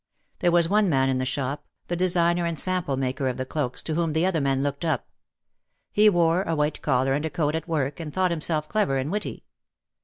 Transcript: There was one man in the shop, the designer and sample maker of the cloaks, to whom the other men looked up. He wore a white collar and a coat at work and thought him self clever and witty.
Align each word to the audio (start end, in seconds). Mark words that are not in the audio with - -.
There 0.39 0.49
was 0.51 0.67
one 0.67 0.89
man 0.89 1.09
in 1.09 1.19
the 1.19 1.25
shop, 1.27 1.63
the 1.85 1.95
designer 1.95 2.43
and 2.47 2.57
sample 2.57 2.97
maker 2.97 3.27
of 3.27 3.37
the 3.37 3.45
cloaks, 3.45 3.83
to 3.83 3.93
whom 3.93 4.13
the 4.13 4.25
other 4.25 4.41
men 4.41 4.63
looked 4.63 4.83
up. 4.83 5.07
He 5.91 6.09
wore 6.09 6.41
a 6.41 6.55
white 6.55 6.81
collar 6.81 7.13
and 7.13 7.23
a 7.23 7.29
coat 7.29 7.53
at 7.53 7.67
work 7.67 7.99
and 7.99 8.11
thought 8.11 8.31
him 8.31 8.41
self 8.41 8.67
clever 8.67 8.97
and 8.97 9.11
witty. 9.11 9.43